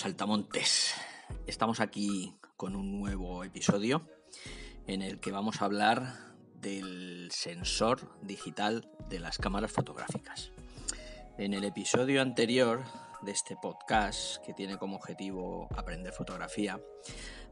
[0.00, 0.94] Saltamontes,
[1.46, 4.08] estamos aquí con un nuevo episodio
[4.86, 10.52] en el que vamos a hablar del sensor digital de las cámaras fotográficas.
[11.36, 12.82] En el episodio anterior
[13.20, 16.80] de este podcast, que tiene como objetivo aprender fotografía,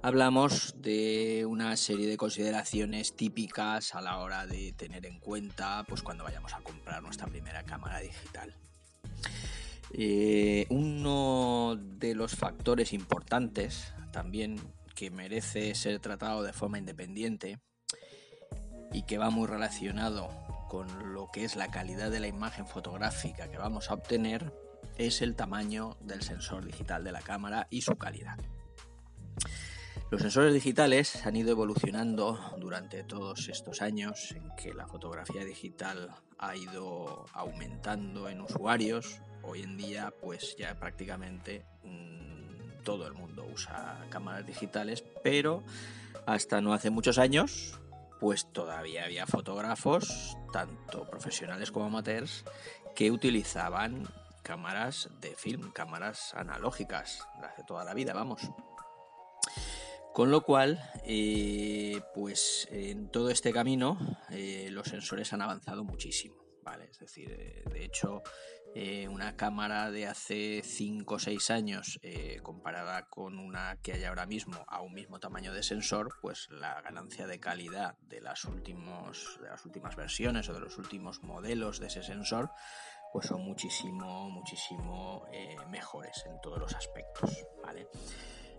[0.01, 6.01] hablamos de una serie de consideraciones típicas a la hora de tener en cuenta pues,
[6.01, 8.57] cuando vayamos a comprar nuestra primera cámara digital.
[9.93, 14.61] Eh, uno de los factores importantes también
[14.95, 17.61] que merece ser tratado de forma independiente
[18.93, 20.29] y que va muy relacionado
[20.69, 24.53] con lo que es la calidad de la imagen fotográfica que vamos a obtener
[24.99, 28.39] es el tamaño del sensor digital de la cámara y su calidad.
[30.11, 36.11] Los sensores digitales han ido evolucionando durante todos estos años en que la fotografía digital
[36.39, 43.47] ha ido aumentando en usuarios, hoy en día pues ya prácticamente mm, todo el mundo
[43.53, 45.63] usa cámaras digitales, pero
[46.27, 47.79] hasta no hace muchos años
[48.21, 52.45] pues todavía había fotógrafos, tanto profesionales como amateurs,
[52.95, 54.09] que utilizaban
[54.43, 58.41] cámaras de film, cámaras analógicas, las de toda la vida, vamos.
[60.13, 63.99] Con lo cual, eh, pues en todo este camino
[64.31, 66.48] eh, los sensores han avanzado muchísimo.
[66.77, 68.23] Es decir, eh, de hecho,
[68.75, 74.05] eh, una cámara de hace 5 o 6 años eh, comparada con una que hay
[74.05, 78.45] ahora mismo a un mismo tamaño de sensor, pues la ganancia de calidad de las,
[78.45, 82.51] últimos, de las últimas versiones o de los últimos modelos de ese sensor,
[83.13, 85.27] pues son muchísimo, muchísimo
[85.71, 87.89] mejores en todos los aspectos, ¿vale?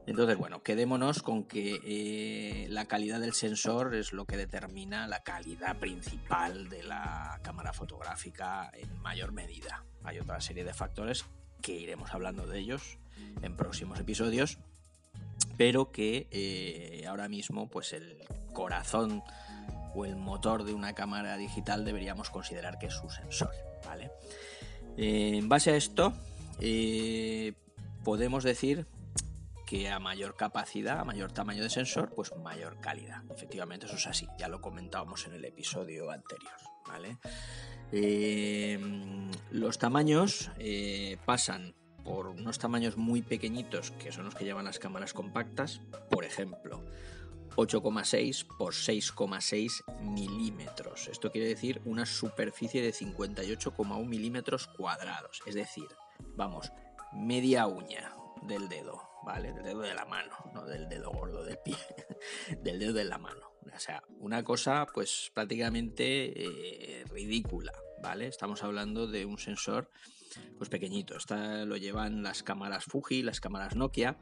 [0.09, 5.21] Entonces, bueno, quedémonos con que eh, la calidad del sensor es lo que determina la
[5.21, 9.85] calidad principal de la cámara fotográfica en mayor medida.
[10.03, 11.25] Hay otra serie de factores
[11.61, 12.97] que iremos hablando de ellos
[13.43, 14.57] en próximos episodios,
[15.57, 18.17] pero que eh, ahora mismo, pues el
[18.51, 19.21] corazón
[19.93, 23.51] o el motor de una cámara digital deberíamos considerar que es su sensor,
[23.85, 24.09] ¿vale?
[24.97, 26.13] Eh, en base a esto,
[28.03, 28.87] podemos decir
[29.69, 33.21] que a mayor capacidad, a mayor tamaño de sensor, pues mayor calidad.
[33.29, 36.55] Efectivamente, eso es así, ya lo comentábamos en el episodio anterior.
[36.87, 37.19] ¿vale?
[37.91, 38.79] Eh,
[39.51, 44.79] los tamaños eh, pasan por unos tamaños muy pequeñitos, que son los que llevan las
[44.79, 46.83] cámaras compactas, por ejemplo,
[47.55, 51.09] 8,6 por 6,6 milímetros.
[51.09, 55.43] Esto quiere decir una superficie de 58,1 milímetros cuadrados.
[55.45, 55.85] Es decir,
[56.35, 56.71] vamos,
[57.13, 59.08] media uña del dedo.
[59.23, 59.53] ¿Vale?
[59.53, 61.77] Del dedo de la mano, no del dedo gordo del pie,
[62.61, 63.53] del dedo de la mano.
[63.73, 68.27] O sea, una cosa pues prácticamente eh, ridícula, ¿vale?
[68.27, 69.89] Estamos hablando de un sensor
[70.57, 71.15] pues pequeñito.
[71.17, 74.17] Esta lo llevan las cámaras Fuji, las cámaras Nokia.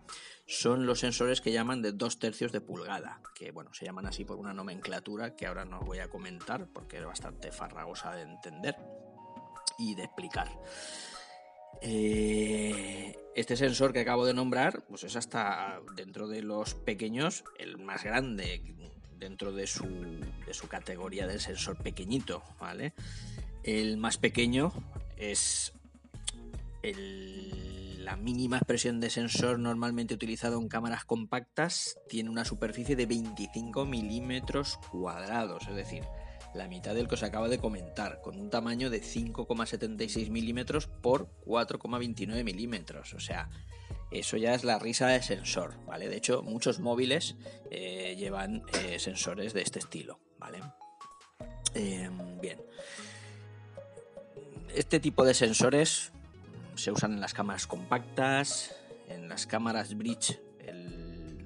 [0.45, 4.23] Son los sensores que llaman de dos tercios de pulgada, que bueno, se llaman así
[4.23, 8.75] por una nomenclatura que ahora no voy a comentar porque es bastante farragosa de entender
[9.77, 10.49] y de explicar.
[11.81, 17.77] Eh, este sensor que acabo de nombrar, pues es hasta dentro de los pequeños el
[17.77, 18.61] más grande
[19.19, 19.85] dentro de su,
[20.45, 22.93] de su categoría del sensor pequeñito, ¿vale?
[23.63, 24.71] El más pequeño
[25.17, 25.73] es
[26.83, 33.85] la mínima expresión de sensor normalmente utilizado en cámaras compactas, tiene una superficie de 25
[33.85, 36.03] milímetros cuadrados, es decir,
[36.57, 41.29] la mitad del que os acaba de comentar, con un tamaño de 5,76 milímetros por
[41.45, 43.13] 4,29 milímetros.
[43.13, 43.49] O sea,
[44.11, 46.09] eso ya es la risa de sensor, ¿vale?
[46.09, 47.35] De hecho, muchos móviles
[47.71, 50.59] eh, llevan eh, sensores de este estilo, ¿vale?
[51.73, 52.59] Em, bien.
[54.73, 56.11] Este tipo de sensores
[56.75, 58.75] se usan en las cámaras compactas,
[59.07, 60.39] en las cámaras bridge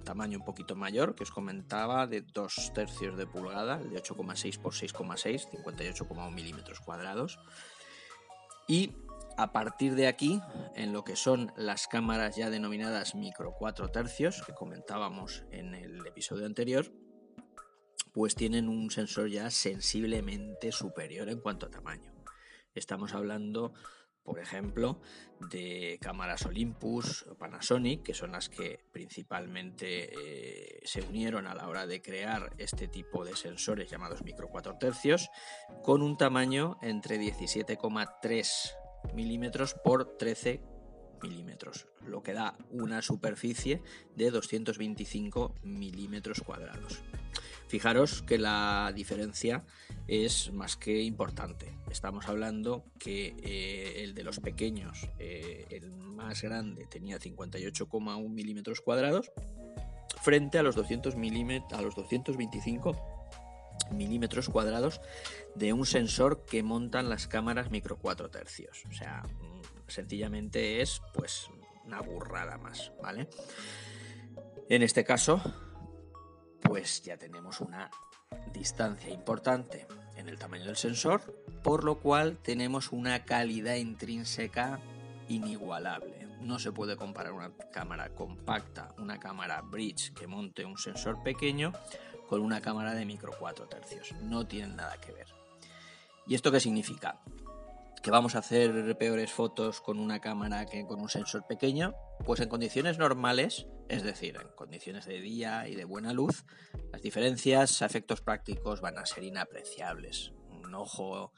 [0.03, 4.73] tamaño un poquito mayor, que os comentaba, de 2 tercios de pulgada, de 8,6 por
[4.73, 7.39] 6,6, 58,1 milímetros cuadrados.
[8.67, 8.95] Y
[9.37, 10.41] a partir de aquí,
[10.75, 16.05] en lo que son las cámaras ya denominadas micro 4 tercios, que comentábamos en el
[16.05, 16.91] episodio anterior,
[18.13, 22.13] pues tienen un sensor ya sensiblemente superior en cuanto a tamaño.
[22.75, 23.73] Estamos hablando
[24.23, 24.99] por ejemplo,
[25.49, 31.67] de cámaras Olympus o Panasonic, que son las que principalmente eh, se unieron a la
[31.67, 35.29] hora de crear este tipo de sensores llamados micro 4 tercios,
[35.83, 38.75] con un tamaño entre 17,3
[39.13, 40.61] milímetros por 13
[41.21, 43.81] milímetros, lo que da una superficie
[44.15, 47.01] de 225 milímetros cuadrados.
[47.71, 49.63] Fijaros que la diferencia
[50.05, 51.73] es más que importante.
[51.89, 58.81] Estamos hablando que eh, el de los pequeños, eh, el más grande, tenía 58,1 milímetros
[58.81, 59.31] cuadrados
[60.21, 61.15] frente a los, 200
[61.71, 62.97] a los 225
[63.91, 64.99] milímetros cuadrados
[65.55, 68.83] de un sensor que montan las cámaras micro 4 tercios.
[68.89, 71.49] O sea, mm, sencillamente es pues
[71.85, 73.29] una burrada más, ¿vale?
[74.67, 75.41] En este caso,
[76.61, 77.89] pues ya tenemos una
[78.53, 81.21] distancia importante en el tamaño del sensor,
[81.63, 84.79] por lo cual tenemos una calidad intrínseca
[85.27, 86.27] inigualable.
[86.41, 91.73] No se puede comparar una cámara compacta, una cámara bridge que monte un sensor pequeño
[92.27, 94.13] con una cámara de micro 4 tercios.
[94.21, 95.27] No tienen nada que ver.
[96.25, 97.19] ¿Y esto qué significa?
[98.01, 101.93] Que vamos a hacer peores fotos con una cámara que con un sensor pequeño,
[102.25, 106.45] pues en condiciones normales, es decir, en condiciones de día y de buena luz,
[106.91, 110.33] las diferencias a efectos prácticos van a ser inapreciables.
[110.49, 111.31] Un ojo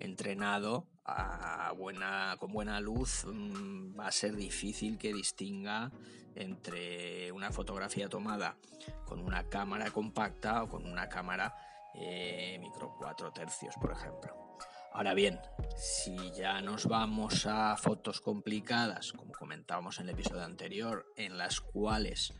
[0.00, 5.92] entrenado a buena, con buena luz mm, va a ser difícil que distinga
[6.34, 8.56] entre una fotografía tomada
[9.06, 11.54] con una cámara compacta o con una cámara
[11.94, 14.48] eh, micro 4 tercios, por ejemplo.
[14.92, 15.38] Ahora bien,
[15.78, 21.60] si ya nos vamos a fotos complicadas, como comentábamos en el episodio anterior, en las
[21.60, 22.34] cuales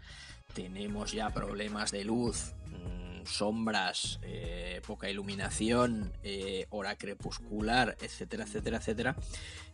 [0.54, 8.78] tenemos ya problemas de luz, mm, sombras, eh, poca iluminación, eh, hora crepuscular, etcétera, etcétera,
[8.78, 9.16] etcétera,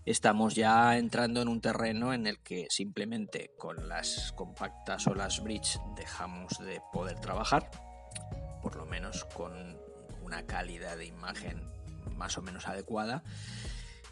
[0.05, 5.43] estamos ya entrando en un terreno en el que simplemente con las compactas o las
[5.43, 7.70] bridge dejamos de poder trabajar,
[8.62, 9.78] por lo menos con
[10.22, 11.75] una calidad de imagen
[12.17, 13.23] más o menos adecuada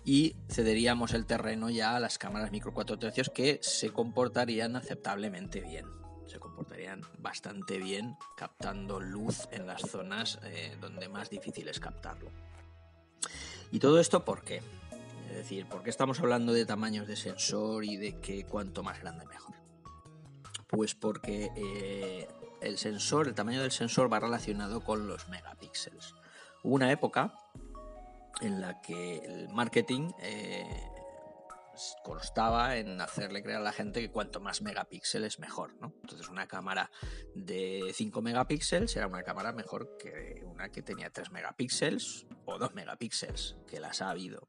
[0.04, 5.60] y cederíamos el terreno ya a las cámaras micro 4 tercios que se comportarían aceptablemente
[5.60, 5.86] bien.
[6.26, 12.30] Se comportarían bastante bien captando luz en las zonas eh, donde más difícil es captarlo.
[13.70, 14.62] ¿Y todo esto por qué?
[15.30, 19.00] Es decir, ¿por qué estamos hablando de tamaños de sensor y de que cuanto más
[19.00, 19.54] grande mejor?
[20.66, 22.28] Pues porque eh,
[22.60, 26.14] el sensor, el tamaño del sensor va relacionado con los megapíxeles.
[26.62, 27.34] Hubo una época
[28.42, 30.90] en la que el marketing eh,
[32.02, 35.94] constaba en hacerle creer a la gente que cuanto más megapíxeles mejor, ¿no?
[36.02, 36.90] Entonces una cámara
[37.34, 42.74] de 5 megapíxeles era una cámara mejor que una que tenía 3 megapíxeles o 2
[42.74, 44.48] megapíxeles, que las ha habido.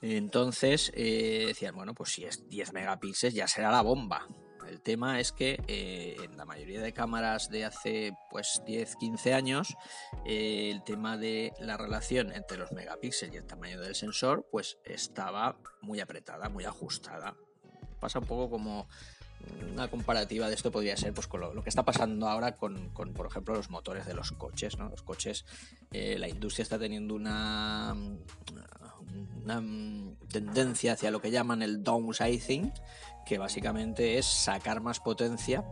[0.00, 4.26] Entonces eh, decían, bueno, pues si es 10 megapíxeles ya será la bomba.
[4.72, 9.34] El tema es que eh, en la mayoría de cámaras de hace pues 10, 15
[9.34, 9.76] años,
[10.24, 14.78] eh, el tema de la relación entre los megapíxeles y el tamaño del sensor, pues
[14.84, 17.36] estaba muy apretada, muy ajustada.
[18.00, 18.88] Pasa un poco como
[19.72, 23.26] una comparativa de esto podría ser pues con lo, que está pasando ahora con, por
[23.26, 24.88] ejemplo los motores de los coches ¿no?
[24.88, 25.44] los coches
[25.92, 27.94] eh, la industria está teniendo una,
[29.42, 29.62] una
[30.28, 32.72] tendencia hacia lo que llaman el downsizing
[33.24, 35.64] que básicamente es sacar más potencia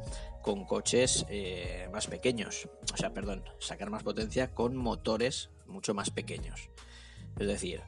[0.43, 2.69] con coches eh, más pequeños.
[2.93, 6.71] O sea, perdón, sacar más potencia con motores mucho más pequeños.
[7.39, 7.83] Es decir,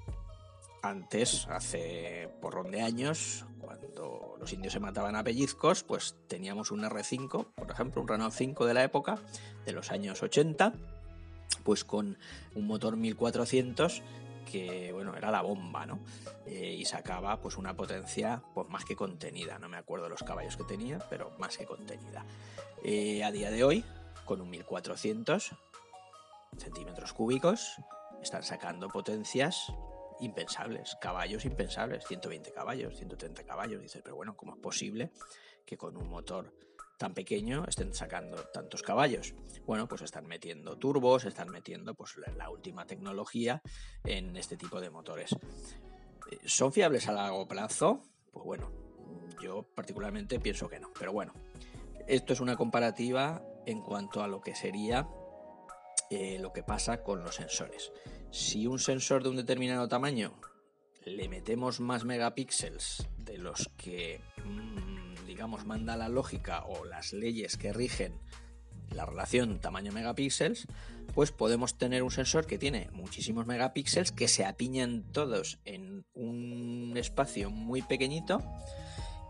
[0.82, 6.82] antes, hace porrón de años, cuando los indios se mataban a pellizcos, pues teníamos un
[6.82, 9.19] R5, por ejemplo, un Renault 5 de la época,
[9.65, 10.72] de los años 80,
[11.62, 12.19] pues con
[12.55, 14.03] un motor 1400
[14.51, 16.01] que bueno, era la bomba, ¿no?
[16.46, 20.56] Eh, y sacaba pues una potencia pues, más que contenida, no me acuerdo los caballos
[20.56, 22.24] que tenía, pero más que contenida.
[22.82, 23.84] Eh, a día de hoy,
[24.24, 25.53] con un 1400
[26.58, 27.77] centímetros cúbicos,
[28.20, 29.72] están sacando potencias
[30.22, 33.81] impensables, caballos impensables, 120 caballos, 130 caballos.
[33.81, 35.10] Dices, pero bueno, ¿cómo es posible
[35.67, 36.52] que con un motor
[37.02, 39.34] tan pequeño estén sacando tantos caballos.
[39.67, 43.60] Bueno, pues están metiendo turbos, están metiendo pues la última tecnología
[44.05, 45.32] en este tipo de motores.
[46.31, 48.05] Eh, ¿Son fiables a largo plazo?
[48.32, 48.70] Pues bueno,
[49.43, 51.34] yo particularmente pienso que no, pero bueno,
[52.06, 55.08] esto es una comparativa en cuanto a lo que sería
[56.08, 57.91] eh, lo que pasa con los sensores.
[58.32, 60.32] Si un sensor de un determinado tamaño
[61.05, 67.58] le metemos más megapíxeles de los que mm, digamos, manda la lógica o las leyes
[67.58, 68.19] que rigen
[68.91, 70.67] la relación tamaño megapíxeles,
[71.15, 76.94] pues podemos tener un sensor que tiene muchísimos megapíxeles que se apiñan todos en un
[76.96, 78.43] espacio muy pequeñito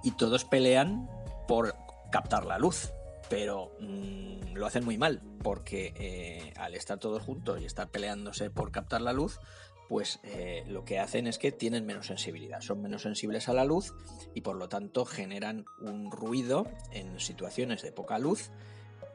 [0.05, 1.09] y todos pelean
[1.49, 1.75] por
[2.13, 2.93] captar la luz.
[3.33, 8.51] Pero mm, lo hacen muy mal, porque eh, al estar todos juntos y estar peleándose
[8.51, 9.41] por captar la luz,
[9.89, 13.65] pues eh, lo que hacen es que tienen menos sensibilidad, son menos sensibles a la
[13.65, 13.95] luz
[14.35, 18.51] y por lo tanto generan un ruido en situaciones de poca luz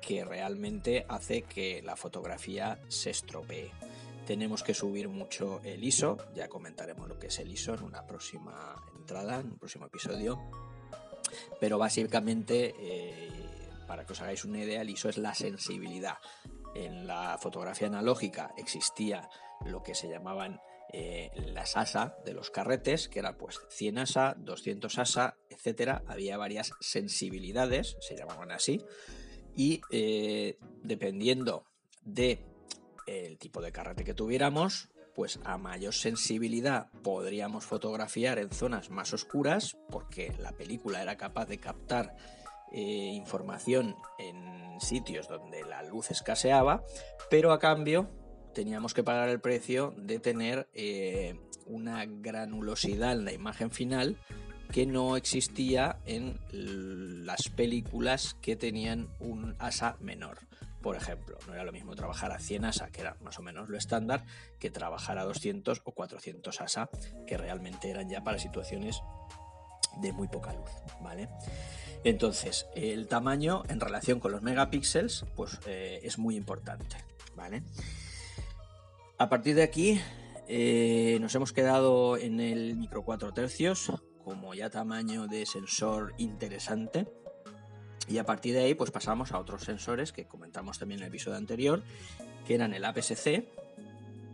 [0.02, 3.70] que realmente hace que la fotografía se estropee.
[4.26, 8.08] Tenemos que subir mucho el ISO, ya comentaremos lo que es el ISO en una
[8.08, 10.42] próxima entrada, en un próximo episodio,
[11.60, 13.07] pero básicamente, eh,
[13.88, 16.18] para que os hagáis una idea, el ISO es la sensibilidad.
[16.76, 19.30] En la fotografía analógica existía
[19.66, 20.60] lo que se llamaban
[20.94, 26.04] eh, las ASA de los carretes, que era pues 100 ASA, 200 ASA, etcétera.
[26.08, 28.84] Había varias sensibilidades, se llamaban así,
[29.56, 31.66] y eh, dependiendo
[32.04, 32.46] de
[33.40, 39.76] tipo de carrete que tuviéramos, pues a mayor sensibilidad podríamos fotografiar en zonas más oscuras,
[39.90, 42.16] porque la película era capaz de captar
[42.72, 46.84] eh, información en sitios donde la luz escaseaba,
[47.30, 48.10] pero a cambio
[48.54, 54.18] teníamos que pagar el precio de tener eh, una granulosidad en la imagen final
[54.72, 56.40] que no existía en
[57.26, 60.40] las películas que tenían un asa menor.
[60.82, 63.70] Por ejemplo, no era lo mismo trabajar a 100 ASA, que era más o menos
[63.70, 64.26] lo estándar,
[64.60, 66.90] que trabajar a 200 o 400 ASA,
[67.26, 69.02] que realmente eran ya para situaciones
[70.02, 70.70] de muy poca luz,
[71.02, 71.30] ¿vale?
[72.04, 76.98] Entonces, el tamaño en relación con los megapíxeles, pues eh, es muy importante,
[77.36, 77.64] ¿vale?
[79.18, 80.00] A partir de aquí,
[80.48, 83.92] eh, nos hemos quedado en el micro 4 tercios,
[84.24, 87.08] como ya tamaño de sensor interesante,
[88.08, 91.10] y a partir de ahí, pues pasamos a otros sensores que comentamos también en el
[91.10, 91.84] episodio anterior,
[92.46, 93.50] que eran el APS-C,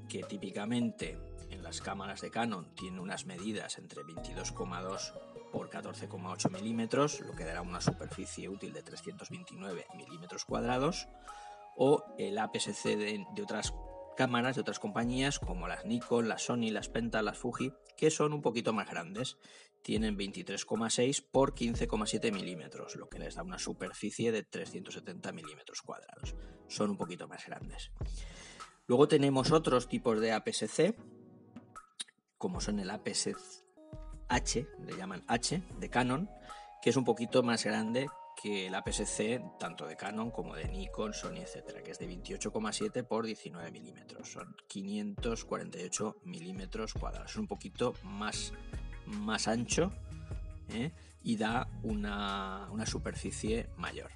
[0.08, 1.33] que típicamente en
[1.64, 5.14] las cámaras de Canon tiene unas medidas entre 22,2
[5.52, 11.08] por 14,8 milímetros, lo que dará una superficie útil de 329 milímetros cuadrados,
[11.76, 13.74] o el APS-C de, de, otras
[14.16, 18.34] cámaras de otras compañías como las Nikon, las Sony, las Penta, las Fuji, que son
[18.34, 19.38] un poquito más grandes
[19.84, 26.36] tienen 23,6 por 15,7 milímetros, lo que les da una superficie de 370 milímetros cuadrados.
[26.68, 27.92] Son un poquito más grandes.
[28.88, 30.96] Luego tenemos otros tipos de APS-C,
[32.44, 36.30] como son el APS-H, le llaman H, de Canon,
[36.82, 41.14] que es un poquito más grande que el APS-C tanto de Canon como de Nikon,
[41.14, 44.30] Sony, etcétera, que es de 28,7 por 19 milímetros.
[44.30, 47.32] Son 548 milímetros cuadrados.
[47.32, 48.52] Es un poquito más
[49.06, 49.94] más ancho
[50.68, 50.92] ¿eh?
[51.24, 54.12] y da una, superficie mayor.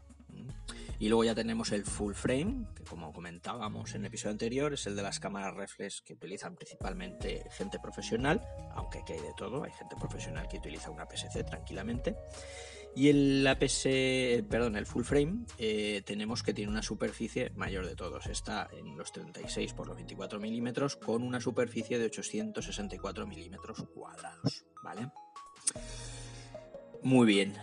[0.99, 4.87] Y luego ya tenemos el full frame, que como comentábamos en el episodio anterior, es
[4.87, 8.41] el de las cámaras reflex que utilizan principalmente gente profesional,
[8.73, 12.15] aunque aquí hay de todo, hay gente profesional que utiliza una PSC tranquilamente.
[12.95, 13.83] Y el APS,
[14.49, 18.25] perdón, el full frame, eh, tenemos que tiene una superficie mayor de todos.
[18.25, 24.65] Está en los 36 por los 24 milímetros con una superficie de 864 milímetros cuadrados.
[24.83, 25.11] ¿Vale?
[27.03, 27.53] Muy bien.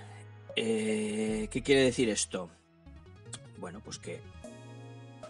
[0.55, 2.53] Eh, ¿Qué quiere decir esto?
[3.59, 4.21] Bueno, pues que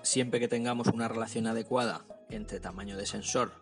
[0.03, 3.53] siempre que tengamos una relación adecuada entre tamaño de sensor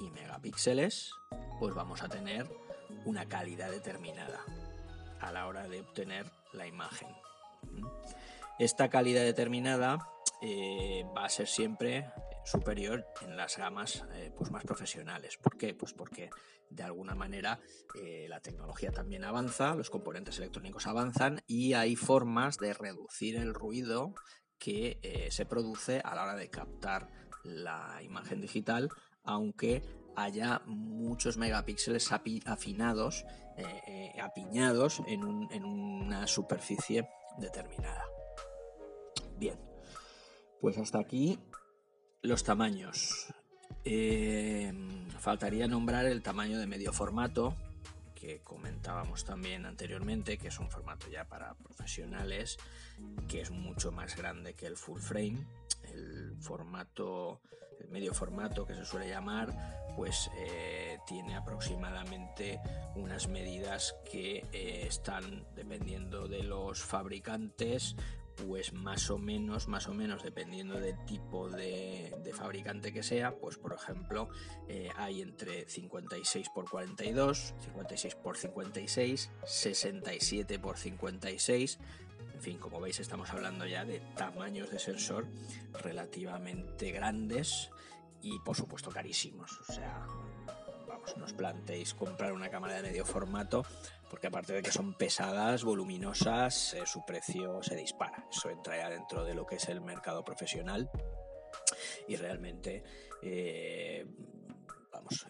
[0.00, 1.12] y megapíxeles,
[1.58, 2.46] pues vamos a tener
[3.04, 4.40] una calidad determinada
[5.20, 7.08] a la hora de obtener la imagen.
[8.58, 10.08] Esta calidad determinada
[10.42, 12.06] eh, va a ser siempre
[12.44, 15.36] superior en las gamas eh, pues más profesionales.
[15.36, 15.74] ¿Por qué?
[15.74, 16.30] Pues porque
[16.68, 17.60] de alguna manera
[17.94, 23.54] eh, la tecnología también avanza, los componentes electrónicos avanzan y hay formas de reducir el
[23.54, 24.14] ruido
[24.58, 27.08] que se produce a la hora de captar
[27.44, 28.90] la imagen digital,
[29.24, 29.82] aunque
[30.16, 33.24] haya muchos megapíxeles afinados,
[33.56, 38.04] eh, eh, apiñados en, una superficie determinada.
[39.36, 39.58] Bien,
[40.60, 41.38] pues hasta aquí
[42.22, 43.26] los tamaños.
[43.84, 44.72] Eh,
[45.18, 47.54] faltaría nombrar el tamaño de medio formato,
[48.14, 52.58] que comentábamos también anteriormente, que es un formato ya para profesionales,
[53.28, 55.46] que es mucho más grande que el full frame.
[55.92, 57.40] El formato
[57.80, 62.60] el medio formato que se suele llamar, pues eh, tiene aproximadamente
[62.94, 67.96] unas medidas que eh, están dependiendo de los fabricantes
[68.46, 73.56] pues más o menos, más o menos, dependiendo del tipo de, fabricante que sea, pues
[73.56, 74.28] por ejemplo,
[74.68, 81.78] eh, hay entre 56 por 42, 56 por 56, 67 por 56,
[82.34, 85.26] en fin, como veis estamos hablando ya de tamaños de sensor
[85.82, 87.70] relativamente grandes
[88.22, 89.60] y por supuesto carísimos.
[89.68, 90.06] O sea,
[90.88, 93.66] vamos, no os planteéis comprar una cámara de medio formato
[94.10, 98.26] porque aparte de que son pesadas, voluminosas, eh, su precio se dispara.
[98.30, 100.90] Eso entra ya dentro de lo que es el mercado profesional
[102.08, 102.82] y realmente...
[103.22, 104.06] Eh,
[104.90, 105.26] vamos,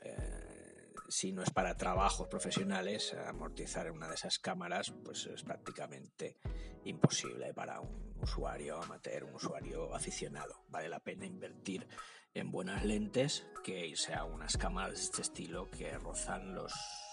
[1.11, 6.37] si no es para trabajos profesionales, amortizar una de esas cámaras pues es prácticamente
[6.85, 10.65] imposible para un usuario amateur, un usuario aficionado.
[10.69, 11.89] Vale la pena invertir
[12.33, 16.73] en buenas lentes que irse unas cámaras de este estilo que rozan los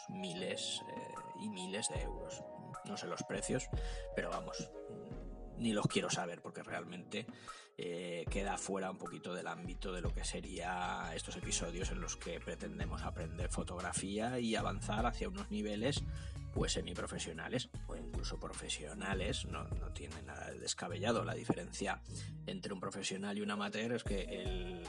[0.10, 2.44] miles eh, y miles de euros.
[2.86, 3.70] No sé los precios,
[4.16, 4.70] pero vamos,
[5.58, 7.26] ni los quiero saber porque realmente
[7.78, 12.16] eh, queda fuera un poquito del ámbito de lo que sería estos episodios en los
[12.16, 16.04] que pretendemos aprender fotografía y avanzar hacia unos niveles
[16.58, 21.24] pues semiprofesionales o incluso profesionales, no, no, tiene nada de descabellado.
[21.24, 22.02] La diferencia
[22.48, 24.84] entre un profesional y un amateur es que el,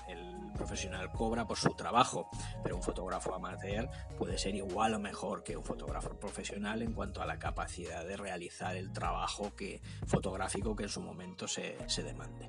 [0.55, 2.29] profesional cobra por su trabajo,
[2.65, 7.23] pero un fotógrafo amateur puede ser igual o mejor que un fotógrafo profesional en cuanto
[7.23, 12.03] a la capacidad de realizar el trabajo que, fotográfico que en su momento se, se
[12.03, 12.49] demande.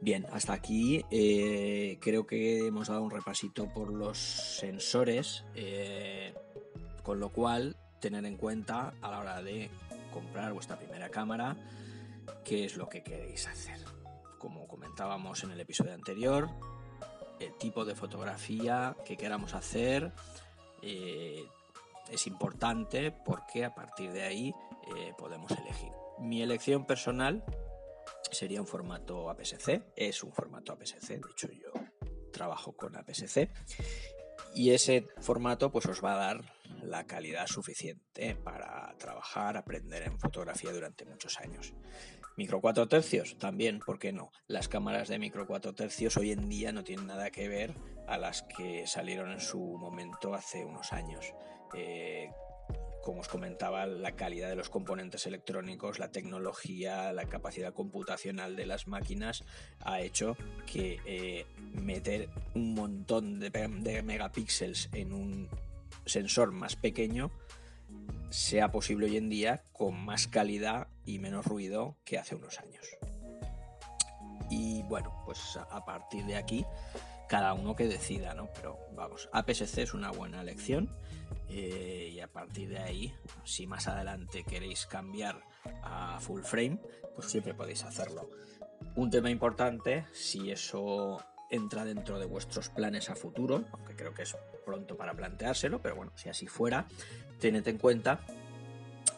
[0.00, 5.44] Bien, hasta aquí eh, creo que hemos dado un repasito por los sensores.
[5.54, 6.32] Eh,
[7.06, 9.70] con lo cual, tener en cuenta a la hora de
[10.12, 11.56] comprar vuestra primera cámara
[12.44, 13.78] qué es lo que queréis hacer.
[14.40, 16.48] Como comentábamos en el episodio anterior,
[17.38, 20.12] el tipo de fotografía que queramos hacer
[20.82, 21.44] eh,
[22.10, 24.52] es importante porque a partir de ahí
[24.96, 25.92] eh, podemos elegir.
[26.18, 27.44] Mi elección personal
[28.32, 31.70] sería un formato APS-C, es un formato APS-C, de hecho yo
[32.32, 33.48] trabajo con APS-C
[34.56, 36.44] y ese formato pues os va a dar
[36.82, 41.74] la calidad suficiente para trabajar, aprender en fotografía durante muchos años.
[42.36, 44.30] Micro 4 tercios, también, ¿por qué no?
[44.46, 47.74] Las cámaras de micro 4 tercios hoy en día no tienen nada que ver
[48.08, 51.34] a las que salieron en su momento hace unos años.
[51.74, 52.30] Eh,
[53.06, 58.66] como os comentaba, la calidad de los componentes electrónicos, la tecnología, la capacidad computacional de
[58.66, 59.44] las máquinas
[59.78, 60.36] ha hecho
[60.66, 61.46] que eh,
[61.80, 65.48] meter un montón de, de megapíxeles en un
[66.04, 67.30] sensor más pequeño
[68.30, 72.88] sea posible hoy en día con más calidad y menos ruido que hace unos años.
[74.50, 76.66] Y bueno, pues a partir de aquí
[77.28, 78.48] cada uno que decida, ¿no?
[78.54, 80.90] Pero vamos, APS-C es una buena elección
[81.48, 85.40] eh, y a partir de ahí, si más adelante queréis cambiar
[85.82, 86.78] a full frame,
[87.14, 88.30] pues siempre podéis hacerlo.
[88.94, 94.22] Un tema importante, si eso entra dentro de vuestros planes a futuro, aunque creo que
[94.22, 96.86] es pronto para planteárselo, pero bueno, si así fuera,
[97.40, 98.20] tened en cuenta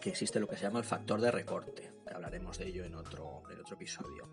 [0.01, 1.91] que existe lo que se llama el factor de recorte.
[2.13, 4.29] Hablaremos de ello en otro, en otro episodio.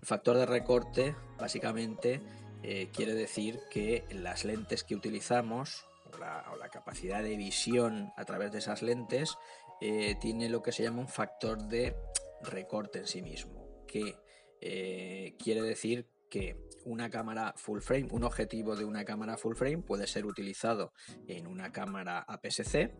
[0.00, 2.20] El factor de recorte básicamente
[2.62, 8.52] eh, quiere decir que las lentes que utilizamos o la, capacidad de visión a través
[8.52, 9.36] de esas lentes
[9.80, 11.96] eh, tiene lo que se llama un factor de
[12.42, 14.16] recorte en sí mismo, que
[14.60, 19.78] eh, quiere decir que una cámara full frame, un objetivo de una cámara full frame
[19.78, 20.92] puede ser utilizado
[21.28, 22.92] en una cámara APS-C,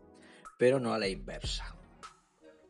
[0.58, 1.76] pero no a la inversa.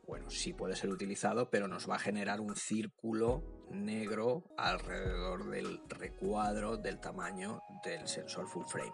[0.06, 5.80] Bueno, sí puede ser utilizado, pero nos va a generar un círculo negro alrededor del
[5.88, 8.92] recuadro del tamaño del sensor full frame.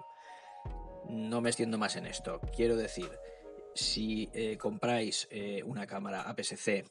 [1.09, 2.40] No me extiendo más en esto.
[2.57, 3.11] Quiero decir,
[3.75, 6.87] si eh, compráis eh, una cámara APS-C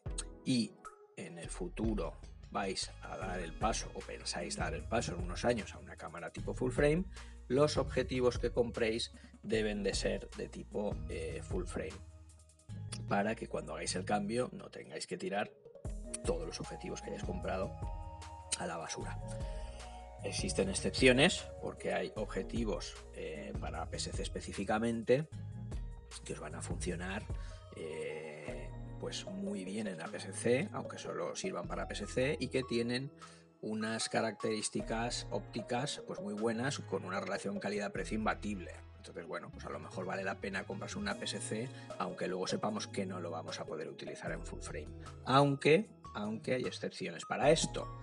[0.46, 0.72] y
[1.18, 2.14] en el futuro
[2.52, 5.96] vais a dar el paso o pensáis dar el paso en unos años a una
[5.96, 7.06] cámara tipo full frame,
[7.48, 12.11] los objetivos que compréis deben de ser de tipo eh, full frame
[13.08, 15.52] para que cuando hagáis el cambio no tengáis que tirar
[16.26, 17.72] todos los objetivos que hayáis comprado
[18.60, 19.18] a la basura.
[20.24, 25.28] Existen excepciones porque hay objetivos eh, para PSC específicamente
[26.24, 27.24] que os van a funcionar
[27.76, 33.12] eh, pues muy bien en APS-C, aunque solo sirvan para APS-C y que tienen
[33.62, 38.74] unas características ópticas pues muy buenas con una relación calidad-precio imbatible.
[39.02, 42.86] Entonces, bueno, pues a lo mejor vale la pena comprarse una PSC, aunque luego sepamos
[42.86, 44.90] que no lo vamos a poder utilizar en full frame.
[45.26, 48.00] Aunque, aunque hay excepciones para esto.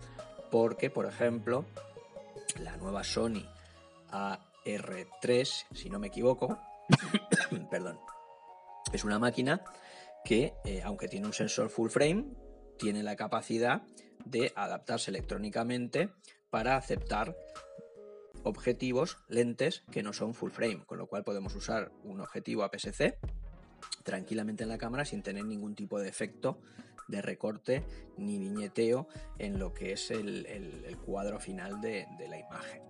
[0.51, 1.67] Porque, por ejemplo,
[2.61, 3.47] la nueva Sony
[4.11, 6.59] AR3, si no me equivoco,
[7.71, 8.01] perdón,
[8.93, 9.63] es una máquina
[10.25, 12.25] que, eh, aunque tiene un sensor full frame,
[12.77, 13.83] tiene la capacidad
[14.25, 16.11] de adaptarse electrónicamente
[16.51, 17.37] para aceptar
[18.49, 23.19] objetivos, lentes que no son full frame, con lo cual podemos usar un objetivo APS-C
[24.03, 26.59] tranquilamente en la cámara sin tener ningún tipo de efecto
[27.09, 27.83] de recorte
[28.17, 29.09] ni viñeteo
[29.39, 32.83] en lo que es el, cuadro final de, la imagen.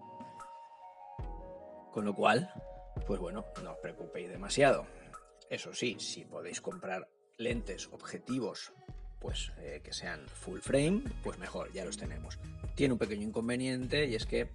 [1.92, 2.50] Con lo cual,
[3.06, 4.86] pues bueno, no os preocupéis demasiado.
[5.48, 8.72] Eso sí, si podéis comprar lentes, objetivos,
[9.20, 12.38] pues eh, que sean full frame, pues mejor, ya los tenemos.
[12.74, 14.50] Tiene un pequeño inconveniente y es que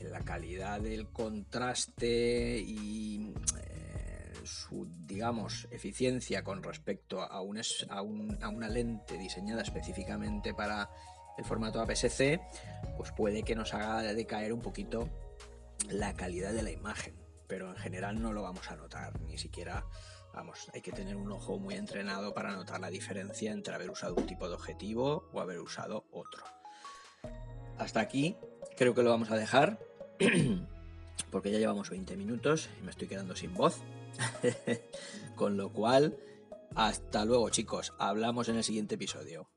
[0.00, 9.18] la calidad del contraste y eh, su, digamos, eficiencia con respecto a, a una lente
[9.18, 10.90] diseñada específicamente para
[11.38, 12.40] el formato APS-C,
[12.96, 15.08] pues puede que nos haga decaer un poquito
[15.88, 17.14] la calidad de la imagen,
[17.46, 19.86] pero en general no lo vamos a notar, ni siquiera,
[20.34, 24.16] vamos, hay que tener un ojo muy entrenado para notar la diferencia entre haber usado
[24.16, 26.42] un tipo de objetivo o haber usado otro.
[27.78, 28.36] Hasta aquí
[28.76, 29.78] creo que lo vamos a dejar,
[31.30, 33.78] porque ya llevamos 20 minutos y me estoy quedando sin voz,
[35.36, 36.16] con lo cual,
[36.74, 39.48] hasta luego chicos, hablamos en el siguiente episodio.